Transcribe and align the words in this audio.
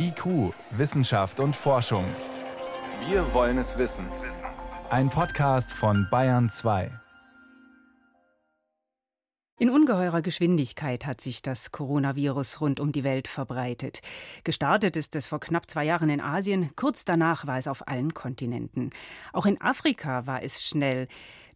IQ, 0.00 0.54
Wissenschaft 0.70 1.40
und 1.40 1.56
Forschung. 1.56 2.04
Wir 3.08 3.34
wollen 3.34 3.58
es 3.58 3.78
wissen. 3.78 4.06
Ein 4.90 5.10
Podcast 5.10 5.72
von 5.72 6.06
Bayern 6.08 6.48
2. 6.48 6.92
In 9.58 9.70
ungeheurer 9.70 10.22
Geschwindigkeit 10.22 11.04
hat 11.04 11.20
sich 11.20 11.42
das 11.42 11.72
Coronavirus 11.72 12.60
rund 12.60 12.78
um 12.78 12.92
die 12.92 13.02
Welt 13.02 13.26
verbreitet. 13.26 14.00
Gestartet 14.44 14.96
ist 14.96 15.16
es 15.16 15.26
vor 15.26 15.40
knapp 15.40 15.68
zwei 15.68 15.84
Jahren 15.84 16.10
in 16.10 16.20
Asien, 16.20 16.70
kurz 16.76 17.04
danach 17.04 17.48
war 17.48 17.58
es 17.58 17.66
auf 17.66 17.88
allen 17.88 18.14
Kontinenten. 18.14 18.90
Auch 19.32 19.46
in 19.46 19.60
Afrika 19.60 20.28
war 20.28 20.44
es 20.44 20.62
schnell. 20.62 21.08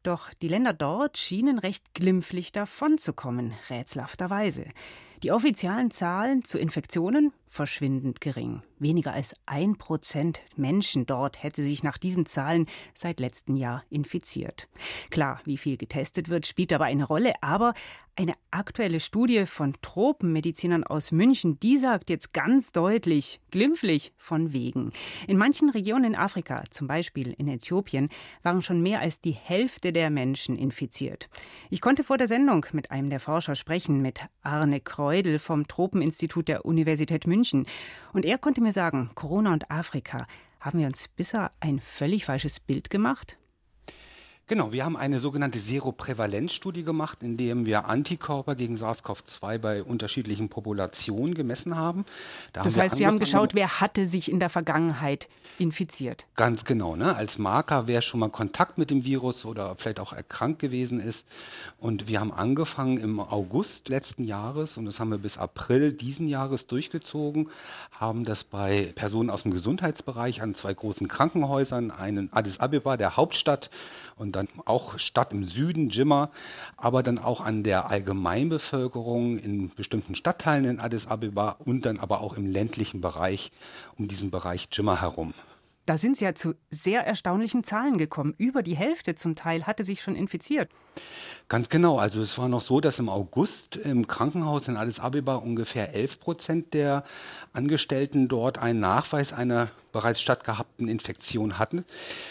Doch 0.03 0.35
die 0.35 0.49
Länder 0.49 0.73
dort 0.73 1.17
schienen 1.17 1.61
recht 1.61 1.95
glimpflich 1.95 2.51
davonzukommen, 2.51 3.53
rätselhafterweise. 3.71 4.65
Die 5.23 5.31
offiziellen 5.31 5.91
Zahlen 5.91 6.43
zu 6.43 6.59
Infektionen 6.59 7.33
verschwindend 7.47 8.21
gering. 8.21 8.63
Weniger 8.83 9.13
als 9.13 9.35
ein 9.47 9.77
Prozent 9.77 10.41
Menschen 10.57 11.07
dort 11.07 11.43
hätte 11.43 11.63
sich 11.63 11.85
nach 11.85 11.99
diesen 11.99 12.27
Zahlen 12.27 12.67
seit 12.95 13.21
letztem 13.21 13.55
Jahr 13.55 13.85
infiziert. 13.91 14.69
Klar, 15.11 15.41
wie 15.45 15.57
viel 15.57 15.77
getestet 15.77 16.29
wird, 16.29 16.47
spielt 16.47 16.73
dabei 16.73 16.87
eine 16.87 17.05
Rolle, 17.05 17.33
aber 17.43 17.75
eine 18.15 18.35
aktuelle 18.51 19.01
Studie 19.01 19.47
von 19.47 19.75
Tropenmedizinern 19.81 20.85
aus 20.85 21.13
München, 21.13 21.59
die 21.61 21.79
sagt 21.79 22.11
jetzt 22.11 22.35
ganz 22.35 22.71
deutlich, 22.71 23.41
glimpflich 23.51 24.13
von 24.19 24.53
wegen. 24.53 24.93
In 25.27 25.39
manchen 25.39 25.71
Regionen 25.71 26.05
in 26.05 26.15
Afrika, 26.15 26.65
zum 26.69 26.87
Beispiel 26.87 27.33
in 27.39 27.49
Äthiopien, 27.49 28.11
waren 28.43 28.61
schon 28.61 28.83
mehr 28.83 29.01
als 29.01 29.23
die 29.23 29.33
Hälfte 29.33 29.95
der 29.95 30.11
Menschen 30.11 30.57
infiziert. 30.57 31.31
Ich 31.71 31.81
konnte 31.81 32.05
vor 32.05 32.19
der 32.19 32.29
Sendung 32.29 32.67
mit 32.73 32.91
einem 32.91 33.09
der 33.09 33.21
Forscher 33.21 33.55
sprechen, 33.55 34.03
mit 34.03 34.21
Arne 34.43 34.81
Kreudel 34.81 35.39
vom 35.39 35.67
Tropeninstitut 35.67 36.49
der 36.49 36.67
Universität 36.67 37.27
München. 37.27 37.67
Und 38.13 38.27
er 38.27 38.37
konnte 38.37 38.61
mir 38.61 38.72
sagen, 38.73 39.11
Corona 39.15 39.53
und 39.53 39.71
Afrika, 39.71 40.27
haben 40.61 40.79
wir 40.79 40.87
uns 40.87 41.09
bisher 41.09 41.53
ein 41.61 41.81
völlig 41.81 42.25
falsches 42.25 42.61
Bild 42.61 42.91
gemacht? 42.91 43.37
Genau, 44.49 44.73
wir 44.73 44.85
haben 44.85 44.97
eine 44.97 45.21
sogenannte 45.21 45.61
Seroprävalenzstudie 45.61 46.83
gemacht, 46.83 47.23
in 47.23 47.37
der 47.37 47.53
wir 47.65 47.87
Antikörper 47.87 48.55
gegen 48.57 48.77
SARS-CoV-2 48.77 49.59
bei 49.59 49.83
unterschiedlichen 49.83 50.49
Populationen 50.49 51.35
gemessen 51.35 51.77
haben. 51.77 52.05
Da 52.53 52.63
das 52.63 52.75
haben 52.75 52.83
heißt, 52.83 52.97
Sie 52.97 53.07
haben 53.07 53.21
geschaut, 53.21 53.55
wer 53.55 53.81
hatte 53.81 54.05
sich 54.05 54.31
in 54.31 54.41
der 54.41 54.51
Vergangenheit 54.51 55.29
infiziert? 55.59 56.27
Ganz 56.35 56.65
genau, 56.65 56.97
ne? 56.97 57.15
als 57.15 57.39
Marker, 57.39 57.87
wer 57.87 58.03
schon 58.03 58.21
mal 58.21 58.31
Kontakt 58.31 58.79
mit 58.79 58.91
dem 58.91 59.05
Virus 59.05 59.45
oder 59.45 59.77
vielleicht 59.77 60.01
auch 60.01 60.13
erkrankt 60.13 60.59
gewesen 60.59 60.99
ist. 60.99 61.27
Und 61.79 62.09
wir 62.09 62.19
haben 62.21 62.33
angefangen 62.33 62.99
im 62.99 63.21
August 63.21 63.89
letzten 63.89 64.25
Jahres 64.25 64.77
und 64.77 64.87
das 64.87 64.99
haben 64.99 65.11
wir 65.11 65.19
bis 65.19 65.39
April 65.39 65.93
diesen 65.93 66.27
Jahres 66.27 66.67
durchgezogen, 66.67 67.49
haben 67.93 68.25
das 68.25 68.43
bei 68.45 68.93
Personen 68.97 69.31
aus 69.31 69.45
dem 69.45 69.53
Gesundheitsbereich 69.53 70.43
an 70.43 70.55
zwei 70.55 70.75
großen 70.75 71.07
Krankenhäusern, 71.07 71.91
einen 71.91 72.33
Addis 72.33 72.59
Abeba, 72.59 72.97
der 72.97 73.17
Hauptstadt, 73.17 73.71
und 74.17 74.32
dann 74.33 74.49
auch 74.65 74.99
Stadt 74.99 75.33
im 75.33 75.45
Süden, 75.45 75.91
Jimma, 75.91 76.31
aber 76.77 77.03
dann 77.03 77.19
auch 77.19 77.41
an 77.41 77.63
der 77.63 77.91
Allgemeinbevölkerung 77.91 79.39
in 79.39 79.71
bestimmten 79.71 80.15
Stadtteilen 80.15 80.65
in 80.65 80.81
Addis 80.81 81.07
Abeba 81.07 81.57
und 81.65 81.87
dann 81.87 81.99
aber 81.99 82.21
auch 82.21 82.37
im 82.37 82.47
ländlichen 82.47 83.01
Bereich 83.01 83.53
um 83.99 84.09
diesen 84.09 84.31
Bereich 84.31 84.69
Jimma 84.73 85.01
herum. 85.01 85.35
Da 85.85 85.97
sind 85.97 86.17
Sie 86.17 86.25
ja 86.25 86.35
zu 86.35 86.55
sehr 86.71 87.05
erstaunlichen 87.05 87.65
Zahlen 87.65 87.99
gekommen. 87.99 88.35
Über 88.39 88.63
die 88.63 88.77
Hälfte 88.77 89.17
zum 89.17 89.35
Teil 89.35 89.67
hatte 89.67 89.83
sich 89.83 90.01
schon 90.01 90.15
infiziert. 90.15 90.71
Ganz 91.49 91.69
genau. 91.69 91.99
Also 91.99 92.23
es 92.23 92.39
war 92.39 92.49
noch 92.49 92.63
so, 92.63 92.81
dass 92.81 93.01
im 93.01 93.09
August 93.09 93.77
im 93.77 94.07
Krankenhaus 94.07 94.69
in 94.69 94.77
Addis 94.77 95.01
Abeba 95.01 95.35
ungefähr 95.37 95.93
11 95.93 96.21
Prozent 96.21 96.75
der 96.75 97.05
Angestellten 97.53 98.29
dort 98.29 98.59
einen 98.59 98.79
Nachweis 98.79 99.33
einer 99.33 99.71
bereits 99.93 100.21
stattgehabten 100.21 100.89
Infektion 100.89 101.59
hatten. 101.59 101.85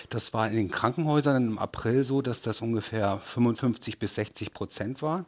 Das 0.10 0.34
war 0.34 0.50
in 0.50 0.56
den 0.56 0.72
Krankenhäusern 0.72 1.48
im 1.48 1.60
April 1.60 2.04
so, 2.04 2.22
dass 2.22 2.42
das 2.42 2.62
ungefähr 2.62 3.22
55 3.26 4.00
bis 4.00 4.16
60 4.16 4.54
Prozent 4.54 5.02
war. 5.02 5.26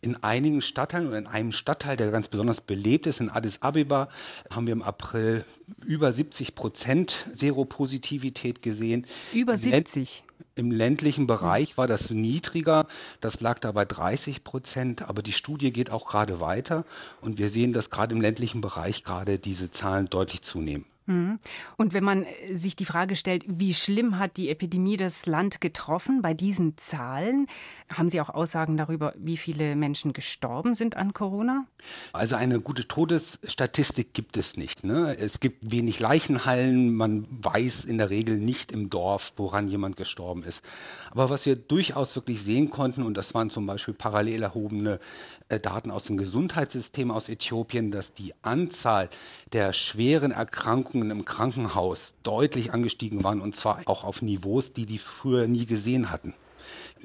In 0.00 0.22
einigen 0.22 0.62
Stadtteilen 0.62 1.08
oder 1.08 1.18
in 1.18 1.26
einem 1.26 1.52
Stadtteil, 1.52 1.96
der 1.96 2.10
ganz 2.10 2.28
besonders 2.28 2.60
belebt 2.60 3.06
ist, 3.06 3.20
in 3.20 3.30
Addis 3.30 3.62
Abeba, 3.62 4.08
haben 4.50 4.66
wir 4.66 4.72
im 4.72 4.82
April 4.82 5.44
über 5.84 6.12
70 6.12 6.54
Prozent 6.54 7.24
Seropositivität 7.34 8.62
gesehen. 8.62 9.06
Über 9.32 9.56
70? 9.56 10.24
Im 10.54 10.70
ländlichen 10.70 11.26
Bereich 11.26 11.78
war 11.78 11.86
das 11.86 12.10
niedriger, 12.10 12.86
das 13.22 13.40
lag 13.40 13.58
da 13.58 13.72
bei 13.72 13.86
30 13.86 14.44
Prozent, 14.44 15.00
aber 15.02 15.22
die 15.22 15.32
Studie 15.32 15.72
geht 15.72 15.90
auch 15.90 16.06
gerade 16.06 16.40
weiter 16.40 16.84
und 17.22 17.38
wir 17.38 17.48
sehen, 17.48 17.72
dass 17.72 17.88
gerade 17.88 18.14
im 18.14 18.20
ländlichen 18.20 18.60
Bereich 18.60 19.02
gerade 19.02 19.38
diese 19.38 19.70
Zahlen 19.70 20.10
deutlich 20.10 20.42
zunehmen. 20.42 20.84
Mhm. 21.06 21.40
Und 21.76 21.94
wenn 21.94 22.04
man 22.04 22.24
äh, 22.24 22.54
sich 22.54 22.76
die 22.76 22.84
Frage 22.84 23.16
stellt, 23.16 23.44
wie 23.48 23.74
schlimm 23.74 24.18
hat 24.18 24.36
die 24.36 24.48
Epidemie 24.50 24.96
das 24.96 25.26
Land 25.26 25.60
getroffen 25.60 26.22
bei 26.22 26.32
diesen 26.32 26.78
Zahlen, 26.78 27.48
haben 27.92 28.08
Sie 28.08 28.20
auch 28.20 28.30
Aussagen 28.30 28.76
darüber, 28.76 29.12
wie 29.16 29.36
viele 29.36 29.74
Menschen 29.76 30.12
gestorben 30.12 30.74
sind 30.74 30.96
an 30.96 31.12
Corona? 31.12 31.66
Also 32.12 32.36
eine 32.36 32.60
gute 32.60 32.86
Todesstatistik 32.86 34.14
gibt 34.14 34.36
es 34.36 34.56
nicht. 34.56 34.84
Ne? 34.84 35.16
Es 35.18 35.40
gibt 35.40 35.70
wenig 35.70 35.98
Leichenhallen, 35.98 36.94
man 36.94 37.26
weiß 37.30 37.84
in 37.84 37.98
der 37.98 38.10
Regel 38.10 38.38
nicht 38.38 38.70
im 38.70 38.88
Dorf, 38.88 39.32
woran 39.36 39.68
jemand 39.68 39.96
gestorben 39.96 40.44
ist. 40.44 40.62
Aber 41.10 41.30
was 41.30 41.46
wir 41.46 41.56
durchaus 41.56 42.14
wirklich 42.14 42.42
sehen 42.42 42.70
konnten, 42.70 43.02
und 43.02 43.16
das 43.16 43.34
waren 43.34 43.50
zum 43.50 43.66
Beispiel 43.66 43.94
parallel 43.94 44.42
erhobene 44.42 45.00
äh, 45.48 45.58
Daten 45.58 45.90
aus 45.90 46.04
dem 46.04 46.16
Gesundheitssystem 46.16 47.10
aus 47.10 47.28
Äthiopien, 47.28 47.90
dass 47.90 48.14
die 48.14 48.32
Anzahl 48.42 49.10
der 49.52 49.72
schweren 49.72 50.30
Erkrankungen 50.30 50.91
im 50.94 51.24
Krankenhaus 51.24 52.14
deutlich 52.22 52.72
angestiegen 52.72 53.24
waren 53.24 53.40
und 53.40 53.56
zwar 53.56 53.82
auch 53.86 54.04
auf 54.04 54.20
Niveaus, 54.22 54.72
die 54.72 54.86
die 54.86 54.98
früher 54.98 55.46
nie 55.46 55.66
gesehen 55.66 56.10
hatten. 56.10 56.34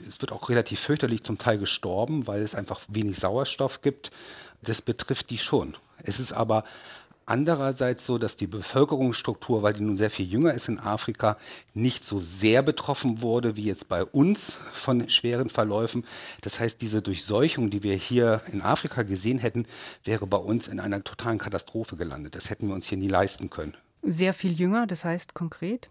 Es 0.08 0.22
wird 0.22 0.32
auch 0.32 0.50
relativ 0.50 0.80
fürchterlich 0.80 1.24
zum 1.24 1.38
Teil 1.38 1.58
gestorben, 1.58 2.28
weil 2.28 2.42
es 2.42 2.54
einfach 2.54 2.82
wenig 2.88 3.18
Sauerstoff 3.18 3.82
gibt. 3.82 4.12
Das 4.62 4.82
betrifft 4.82 5.30
die 5.30 5.38
schon. 5.38 5.76
Es 6.04 6.20
ist 6.20 6.34
aber 6.34 6.64
andererseits 7.28 8.06
so, 8.06 8.18
dass 8.18 8.36
die 8.36 8.48
Bevölkerungsstruktur, 8.48 9.62
weil 9.62 9.74
die 9.74 9.84
nun 9.84 9.98
sehr 9.98 10.10
viel 10.10 10.26
jünger 10.26 10.54
ist 10.54 10.68
in 10.68 10.80
Afrika, 10.80 11.38
nicht 11.74 12.04
so 12.04 12.20
sehr 12.20 12.64
betroffen 12.64 13.22
wurde 13.22 13.56
wie 13.56 13.66
jetzt 13.66 13.88
bei 13.88 14.04
uns 14.04 14.58
von 14.74 15.10
schweren 15.10 15.50
Verläufen. 15.50 16.06
Das 16.42 16.60
heißt, 16.60 16.82
diese 16.82 17.02
Durchseuchung, 17.02 17.70
die 17.70 17.84
wir 17.84 17.96
hier 17.96 18.42
in 18.52 18.62
Afrika 18.62 19.04
gesehen 19.04 19.38
hätten, 19.38 19.66
wäre 20.04 20.26
bei 20.26 20.38
uns 20.38 20.68
in 20.68 20.80
einer 20.80 21.04
totalen 21.04 21.38
Katastrophe 21.38 21.98
gelandet. 21.98 22.36
Das 22.36 22.50
hätten 22.50 22.68
wir 22.68 22.74
uns 22.74 22.88
hier 22.88 22.98
nie 22.98 23.10
leisten 23.10 23.50
können. 23.50 23.76
Sehr 24.02 24.34
viel 24.34 24.54
jünger, 24.54 24.88
das 24.88 25.04
heißt 25.04 25.34
konkret? 25.34 25.90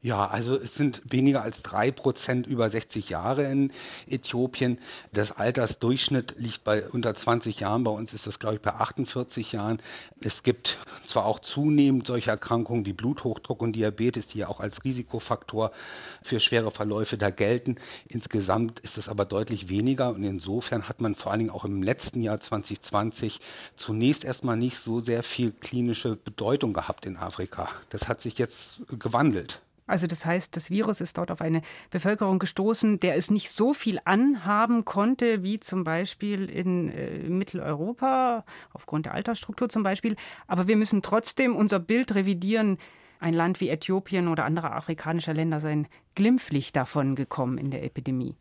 Ja, 0.00 0.28
also 0.28 0.54
es 0.56 0.76
sind 0.76 1.02
weniger 1.10 1.42
als 1.42 1.64
drei 1.64 1.90
Prozent 1.90 2.46
über 2.46 2.70
60 2.70 3.08
Jahre 3.08 3.42
in 3.50 3.72
Äthiopien. 4.06 4.78
Das 5.12 5.32
Altersdurchschnitt 5.32 6.36
liegt 6.38 6.62
bei 6.62 6.88
unter 6.88 7.16
20 7.16 7.58
Jahren. 7.58 7.82
Bei 7.82 7.90
uns 7.90 8.12
ist 8.14 8.24
das, 8.28 8.38
glaube 8.38 8.54
ich, 8.54 8.62
bei 8.62 8.72
48 8.74 9.50
Jahren. 9.50 9.82
Es 10.20 10.44
gibt 10.44 10.78
zwar 11.04 11.26
auch 11.26 11.40
zunehmend 11.40 12.06
solche 12.06 12.30
Erkrankungen 12.30 12.86
wie 12.86 12.92
Bluthochdruck 12.92 13.60
und 13.60 13.72
Diabetes, 13.72 14.28
die 14.28 14.38
ja 14.38 14.48
auch 14.48 14.60
als 14.60 14.84
Risikofaktor 14.84 15.72
für 16.22 16.38
schwere 16.38 16.70
Verläufe 16.70 17.18
da 17.18 17.30
gelten. 17.30 17.74
Insgesamt 18.06 18.78
ist 18.78 18.98
es 18.98 19.08
aber 19.08 19.24
deutlich 19.24 19.68
weniger 19.68 20.10
und 20.10 20.22
insofern 20.22 20.88
hat 20.88 21.00
man 21.00 21.16
vor 21.16 21.32
allen 21.32 21.40
Dingen 21.40 21.50
auch 21.50 21.64
im 21.64 21.82
letzten 21.82 22.22
Jahr 22.22 22.38
2020 22.38 23.40
zunächst 23.74 24.24
erstmal 24.24 24.56
nicht 24.56 24.78
so 24.78 25.00
sehr 25.00 25.24
viel 25.24 25.50
klinische 25.50 26.14
Bedeutung 26.14 26.72
gehabt 26.72 27.04
in 27.04 27.16
Afrika. 27.16 27.68
Das 27.90 28.06
hat 28.06 28.20
sich 28.20 28.38
jetzt 28.38 28.80
gewandelt. 29.00 29.60
Also 29.88 30.06
das 30.06 30.24
heißt, 30.24 30.54
das 30.54 30.70
Virus 30.70 31.00
ist 31.00 31.18
dort 31.18 31.30
auf 31.32 31.40
eine 31.40 31.62
Bevölkerung 31.90 32.38
gestoßen, 32.38 33.00
der 33.00 33.16
es 33.16 33.30
nicht 33.30 33.50
so 33.50 33.72
viel 33.72 33.98
anhaben 34.04 34.84
konnte, 34.84 35.42
wie 35.42 35.58
zum 35.58 35.82
Beispiel 35.82 36.48
in 36.48 36.90
äh, 36.90 37.28
Mitteleuropa, 37.28 38.44
aufgrund 38.72 39.06
der 39.06 39.14
Altersstruktur 39.14 39.68
zum 39.68 39.82
Beispiel. 39.82 40.14
Aber 40.46 40.68
wir 40.68 40.76
müssen 40.76 41.02
trotzdem 41.02 41.56
unser 41.56 41.80
Bild 41.80 42.14
revidieren. 42.14 42.78
Ein 43.18 43.34
Land 43.34 43.60
wie 43.60 43.70
Äthiopien 43.70 44.28
oder 44.28 44.44
andere 44.44 44.70
afrikanische 44.72 45.32
Länder 45.32 45.58
seien 45.58 45.88
glimpflich 46.14 46.72
davon 46.72 47.14
gekommen 47.14 47.58
in 47.58 47.70
der 47.70 47.84
Epidemie. 47.84 48.34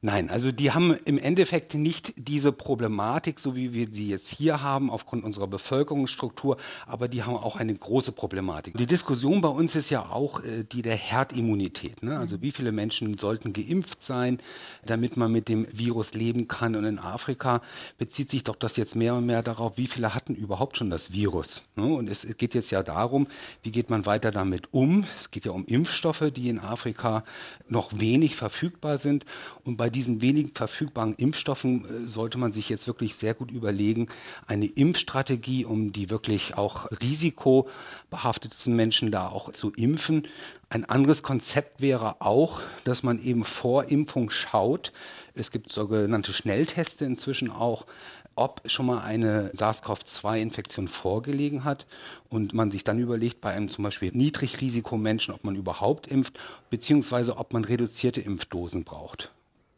Nein, 0.00 0.30
also 0.30 0.50
die 0.50 0.72
haben 0.72 0.96
im 1.04 1.18
Endeffekt 1.18 1.74
nicht 1.74 2.12
diese 2.16 2.52
Problematik, 2.52 3.38
so 3.38 3.54
wie 3.54 3.72
wir 3.72 3.88
sie 3.88 4.08
jetzt 4.08 4.34
hier 4.34 4.60
haben, 4.60 4.90
aufgrund 4.90 5.24
unserer 5.24 5.46
Bevölkerungsstruktur, 5.46 6.56
aber 6.86 7.08
die 7.08 7.22
haben 7.22 7.36
auch 7.36 7.56
eine 7.56 7.74
große 7.74 8.12
Problematik. 8.12 8.76
Die 8.76 8.86
Diskussion 8.86 9.40
bei 9.40 9.48
uns 9.48 9.76
ist 9.76 9.90
ja 9.90 10.10
auch 10.10 10.42
äh, 10.42 10.64
die 10.64 10.82
der 10.82 10.96
Herdimmunität. 10.96 12.02
Ne? 12.02 12.18
Also 12.18 12.42
wie 12.42 12.50
viele 12.50 12.72
Menschen 12.72 13.16
sollten 13.18 13.52
geimpft 13.52 14.02
sein, 14.02 14.40
damit 14.84 15.16
man 15.16 15.30
mit 15.30 15.48
dem 15.48 15.66
Virus 15.72 16.14
leben 16.14 16.48
kann. 16.48 16.74
Und 16.74 16.84
in 16.84 16.98
Afrika 16.98 17.62
bezieht 17.98 18.30
sich 18.30 18.44
doch 18.44 18.56
das 18.56 18.76
jetzt 18.76 18.96
mehr 18.96 19.14
und 19.14 19.26
mehr 19.26 19.42
darauf, 19.42 19.78
wie 19.78 19.86
viele 19.86 20.14
hatten 20.14 20.34
überhaupt 20.34 20.76
schon 20.76 20.90
das 20.90 21.12
Virus. 21.12 21.62
Ne? 21.76 21.86
Und 21.86 22.10
es 22.10 22.26
geht 22.36 22.54
jetzt 22.54 22.72
ja 22.72 22.82
darum, 22.82 23.28
wie 23.62 23.70
geht 23.70 23.88
man 23.88 24.04
weiter 24.04 24.32
damit 24.32 24.72
um. 24.74 25.04
Es 25.16 25.30
geht 25.30 25.44
ja 25.44 25.52
um 25.52 25.64
Impfstoffe, 25.66 26.32
die 26.34 26.48
in 26.48 26.58
Afrika 26.58 27.21
Noch 27.68 27.98
wenig 27.98 28.36
verfügbar 28.36 28.98
sind. 28.98 29.24
Und 29.64 29.76
bei 29.76 29.90
diesen 29.90 30.20
wenigen 30.20 30.52
verfügbaren 30.54 31.14
Impfstoffen 31.14 31.84
äh, 31.84 32.08
sollte 32.08 32.38
man 32.38 32.52
sich 32.52 32.68
jetzt 32.68 32.86
wirklich 32.86 33.14
sehr 33.14 33.34
gut 33.34 33.50
überlegen, 33.50 34.08
eine 34.46 34.66
Impfstrategie, 34.66 35.64
um 35.64 35.92
die 35.92 36.10
wirklich 36.10 36.56
auch 36.56 36.90
risikobehaftetsten 37.00 38.74
Menschen 38.74 39.10
da 39.10 39.28
auch 39.28 39.52
zu 39.52 39.72
impfen. 39.72 40.28
Ein 40.68 40.84
anderes 40.86 41.22
Konzept 41.22 41.82
wäre 41.82 42.22
auch, 42.22 42.60
dass 42.84 43.02
man 43.02 43.22
eben 43.22 43.44
vor 43.44 43.90
Impfung 43.90 44.30
schaut. 44.30 44.92
Es 45.34 45.50
gibt 45.50 45.70
sogenannte 45.70 46.32
Schnellteste 46.32 47.04
inzwischen 47.04 47.50
auch, 47.50 47.86
ob 48.34 48.62
schon 48.70 48.86
mal 48.86 49.00
eine 49.02 49.50
SARS-CoV-2-Infektion 49.54 50.88
vorgelegen 50.88 51.64
hat 51.64 51.86
und 52.28 52.54
man 52.54 52.70
sich 52.70 52.84
dann 52.84 52.98
überlegt, 52.98 53.40
bei 53.40 53.52
einem 53.52 53.68
zum 53.68 53.84
Beispiel 53.84 54.10
Niedrigrisikomenschen, 54.12 55.34
ob 55.34 55.44
man 55.44 55.56
überhaupt 55.56 56.06
impft, 56.06 56.38
beziehungsweise 56.70 57.36
ob 57.36 57.52
man 57.52 57.64
reduzierte 57.64 58.20
Impfdosen 58.20 58.84
braucht. 58.84 59.32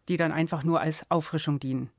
Die 0.08 0.16
dann 0.16 0.32
einfach 0.32 0.64
nur 0.64 0.80
als 0.80 1.10
Auffrischung 1.10 1.58
dienen 1.60 1.90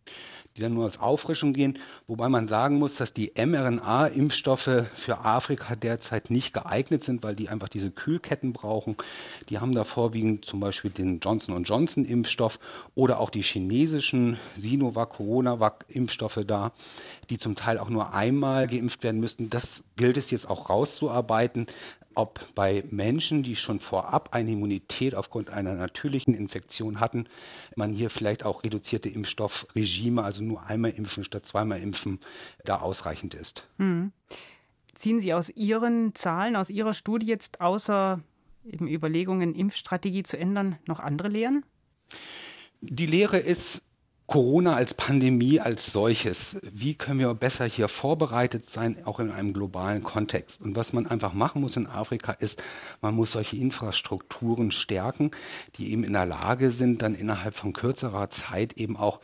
die 0.56 0.62
dann 0.62 0.74
nur 0.74 0.86
als 0.86 1.00
Auffrischung 1.00 1.54
gehen, 1.54 1.80
wobei 2.08 2.30
man 2.30 2.48
sagen 2.48 2.80
muss, 2.80 2.96
dass 2.96 3.14
die 3.14 3.34
mRNA-Impfstoffe 3.36 4.86
für 4.96 5.20
Afrika 5.26 5.76
derzeit 5.76 6.30
nicht 6.30 6.54
geeignet 6.54 7.04
sind, 7.04 7.24
weil 7.24 7.36
die 7.36 7.50
einfach 7.50 7.68
diese 7.68 7.92
Kühlketten 7.92 8.54
brauchen. 8.54 8.96
Die 9.50 9.60
haben 9.60 9.76
da 9.76 9.84
vorwiegend 9.84 10.46
zum 10.46 10.62
Beispiel 10.62 10.92
den 10.92 11.20
Johnson 11.20 11.62
Johnson-Impfstoff 11.64 12.60
oder 12.96 13.20
auch 13.20 13.30
die 13.30 13.42
chinesischen 13.42 14.38
Sinovac, 14.56 15.10
Coronavac-Impfstoffe 15.16 16.40
da, 16.48 16.72
die 17.30 17.38
zum 17.38 17.56
Teil 17.56 17.78
auch 17.78 17.90
nur 17.90 18.14
einmal 18.14 18.68
geimpft 18.68 19.04
werden 19.04 19.20
müssten. 19.20 19.50
Das 19.50 19.84
gilt 19.98 20.16
es 20.16 20.32
jetzt 20.32 20.50
auch 20.50 20.70
rauszuarbeiten 20.70 21.68
ob 22.16 22.54
bei 22.56 22.84
Menschen, 22.90 23.44
die 23.44 23.56
schon 23.56 23.80
vorab 23.80 24.30
eine 24.34 24.52
Immunität 24.52 25.16
aufgrund 25.16 25.50
einer 25.50 25.76
natürlichen 25.76 26.34
Infektion 26.34 27.00
hatten, 27.00 27.28
man 27.76 27.92
hier 27.94 28.10
vielleicht 28.10 28.46
auch 28.46 28.64
reduzierte 28.64 29.10
Impfstoffregime, 29.10 30.24
also 30.24 30.44
nur 30.44 30.64
einmal 30.64 30.92
impfen 30.92 31.24
statt 31.24 31.46
zweimal 31.46 31.80
impfen, 31.82 32.20
da 32.64 32.80
ausreichend 32.80 33.34
ist. 33.34 33.68
Hm. 33.78 34.12
Ziehen 34.94 35.20
Sie 35.20 35.34
aus 35.34 35.50
Ihren 35.50 36.16
Zahlen, 36.16 36.56
aus 36.56 36.70
Ihrer 36.70 36.94
Studie 36.94 37.26
jetzt 37.28 37.60
außer 37.62 38.22
eben 38.66 38.88
Überlegungen, 38.88 39.54
Impfstrategie 39.54 40.24
zu 40.24 40.38
ändern, 40.38 40.78
noch 40.88 41.00
andere 41.00 41.28
Lehren? 41.28 41.66
Die 42.82 43.06
Lehre 43.06 43.38
ist, 43.38 43.82
Corona 44.28 44.74
als 44.74 44.96
Pandemie 44.96 45.60
als 45.60 45.92
solches, 45.92 46.58
wie 46.64 46.96
können 46.96 47.20
wir 47.20 47.34
besser 47.36 47.66
hier 47.66 47.88
vorbereitet 47.88 48.70
sein, 48.70 49.06
auch 49.06 49.20
in 49.20 49.30
einem 49.30 49.54
globalen 49.54 50.02
Kontext? 50.02 50.62
Und 50.62 50.76
was 50.76 50.94
man 50.94 51.06
einfach 51.06 51.34
machen 51.34 51.62
muss 51.62 51.78
in 51.78 51.86
Afrika 51.86 52.32
ist, 52.32 52.62
man 53.02 53.14
muss 53.14 53.34
solche 53.34 53.56
Infrastrukturen 53.58 54.72
stärken, 54.72 55.32
die 55.78 55.92
eben 55.92 56.04
in 56.04 56.14
der 56.14 56.26
Lage 56.26 56.72
sind, 56.72 57.04
dann 57.04 57.14
innerhalb 57.14 57.56
von 57.56 57.74
kürzerer 57.74 58.30
Zeit 58.32 58.74
eben 58.74 58.98
auch 58.98 59.20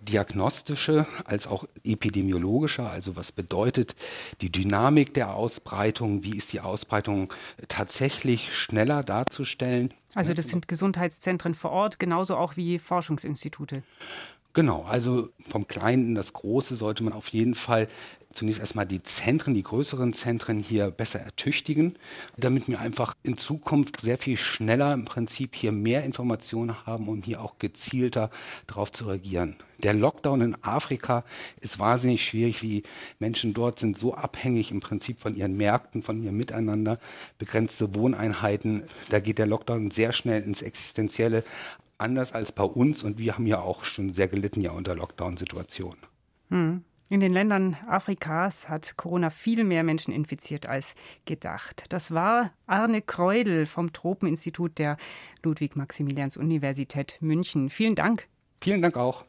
diagnostische 0.00 1.06
als 1.24 1.46
auch 1.46 1.64
epidemiologische, 1.84 2.84
also 2.84 3.16
was 3.16 3.32
bedeutet 3.32 3.94
die 4.40 4.50
Dynamik 4.50 5.14
der 5.14 5.34
Ausbreitung, 5.34 6.24
wie 6.24 6.36
ist 6.36 6.52
die 6.52 6.60
Ausbreitung 6.60 7.32
tatsächlich 7.68 8.54
schneller 8.56 9.02
darzustellen. 9.02 9.92
Also 10.14 10.34
das 10.34 10.48
sind 10.48 10.68
Gesundheitszentren 10.68 11.54
vor 11.54 11.70
Ort, 11.70 11.98
genauso 11.98 12.36
auch 12.36 12.56
wie 12.56 12.78
Forschungsinstitute. 12.78 13.82
Genau, 14.54 14.82
also 14.82 15.30
vom 15.48 15.66
Kleinen 15.66 16.08
in 16.08 16.14
das 16.14 16.34
Große 16.34 16.76
sollte 16.76 17.02
man 17.02 17.14
auf 17.14 17.28
jeden 17.28 17.54
Fall 17.54 17.88
zunächst 18.32 18.60
erstmal 18.60 18.86
die 18.86 19.02
Zentren, 19.02 19.54
die 19.54 19.62
größeren 19.62 20.12
Zentren 20.12 20.58
hier 20.58 20.90
besser 20.90 21.20
ertüchtigen, 21.20 21.96
damit 22.36 22.68
wir 22.68 22.78
einfach 22.80 23.14
in 23.22 23.38
Zukunft 23.38 24.02
sehr 24.02 24.18
viel 24.18 24.36
schneller 24.36 24.92
im 24.92 25.06
Prinzip 25.06 25.54
hier 25.54 25.72
mehr 25.72 26.04
Informationen 26.04 26.86
haben, 26.86 27.08
um 27.08 27.22
hier 27.22 27.40
auch 27.40 27.58
gezielter 27.58 28.30
darauf 28.66 28.92
zu 28.92 29.06
reagieren. 29.06 29.56
Der 29.78 29.94
Lockdown 29.94 30.42
in 30.42 30.56
Afrika 30.62 31.24
ist 31.60 31.78
wahnsinnig 31.78 32.22
schwierig. 32.22 32.60
Die 32.60 32.82
Menschen 33.18 33.54
dort 33.54 33.80
sind 33.80 33.98
so 33.98 34.14
abhängig 34.14 34.70
im 34.70 34.80
Prinzip 34.80 35.20
von 35.20 35.34
ihren 35.34 35.56
Märkten, 35.56 36.02
von 36.02 36.22
ihrem 36.22 36.36
Miteinander, 36.36 36.98
begrenzte 37.38 37.94
Wohneinheiten. 37.94 38.84
Da 39.08 39.18
geht 39.20 39.38
der 39.38 39.46
Lockdown 39.46 39.90
sehr 39.90 40.12
schnell 40.12 40.42
ins 40.42 40.62
Existenzielle 40.62 41.42
anders 42.02 42.32
als 42.32 42.52
bei 42.52 42.64
uns 42.64 43.02
und 43.02 43.18
wir 43.18 43.34
haben 43.34 43.46
ja 43.46 43.60
auch 43.60 43.84
schon 43.84 44.12
sehr 44.12 44.28
gelitten 44.28 44.60
ja 44.60 44.72
unter 44.72 44.94
Lockdown-Situationen. 44.94 46.00
Hm. 46.50 46.84
In 47.08 47.20
den 47.20 47.32
Ländern 47.32 47.76
Afrikas 47.86 48.70
hat 48.70 48.96
Corona 48.96 49.28
viel 49.28 49.64
mehr 49.64 49.82
Menschen 49.82 50.14
infiziert 50.14 50.64
als 50.64 50.94
gedacht. 51.26 51.84
Das 51.90 52.12
war 52.12 52.52
Arne 52.66 53.02
Kreudel 53.02 53.66
vom 53.66 53.92
Tropeninstitut 53.92 54.78
der 54.78 54.96
Ludwig-Maximilians-Universität 55.42 57.18
München. 57.20 57.68
Vielen 57.68 57.94
Dank. 57.94 58.28
Vielen 58.62 58.80
Dank 58.80 58.96
auch. 58.96 59.26